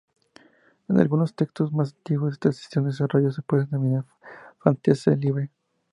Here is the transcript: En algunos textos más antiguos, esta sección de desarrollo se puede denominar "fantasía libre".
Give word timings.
En 0.89 0.99
algunos 0.99 1.35
textos 1.35 1.71
más 1.71 1.93
antiguos, 1.93 2.33
esta 2.33 2.51
sección 2.51 2.85
de 2.85 2.89
desarrollo 2.89 3.29
se 3.29 3.43
puede 3.43 3.65
denominar 3.65 4.05
"fantasía 4.57 5.15
libre". 5.15 5.51